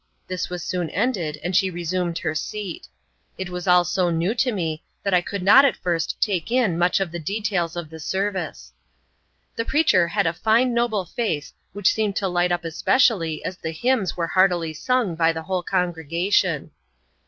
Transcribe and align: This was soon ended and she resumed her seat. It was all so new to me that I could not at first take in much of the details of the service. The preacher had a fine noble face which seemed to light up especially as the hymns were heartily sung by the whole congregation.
This 0.25 0.49
was 0.49 0.63
soon 0.63 0.89
ended 0.89 1.39
and 1.43 1.55
she 1.55 1.69
resumed 1.69 2.17
her 2.17 2.33
seat. 2.33 2.87
It 3.37 3.51
was 3.51 3.67
all 3.67 3.83
so 3.85 4.09
new 4.09 4.33
to 4.33 4.51
me 4.51 4.83
that 5.03 5.13
I 5.13 5.21
could 5.21 5.43
not 5.43 5.63
at 5.63 5.77
first 5.77 6.19
take 6.19 6.49
in 6.49 6.75
much 6.75 6.99
of 6.99 7.11
the 7.11 7.19
details 7.19 7.75
of 7.75 7.91
the 7.91 7.99
service. 7.99 8.73
The 9.57 9.63
preacher 9.63 10.07
had 10.07 10.25
a 10.25 10.33
fine 10.33 10.73
noble 10.73 11.05
face 11.05 11.53
which 11.73 11.93
seemed 11.93 12.15
to 12.15 12.27
light 12.27 12.51
up 12.51 12.65
especially 12.65 13.45
as 13.45 13.57
the 13.57 13.69
hymns 13.69 14.17
were 14.17 14.25
heartily 14.25 14.73
sung 14.73 15.13
by 15.13 15.31
the 15.31 15.43
whole 15.43 15.61
congregation. 15.61 16.71